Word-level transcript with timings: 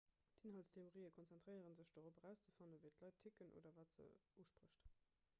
inhaltstheorien 0.51 1.11
konzentréiere 1.17 1.75
sech 1.79 1.91
dorop 1.97 2.17
erauszefannen 2.21 2.81
wéi 2.85 2.91
d'leit 2.95 3.21
ticken 3.25 3.53
oder 3.61 3.75
wat 3.75 3.93
se 3.99 4.09
usprécht 4.45 4.81